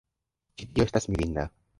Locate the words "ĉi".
0.61-0.67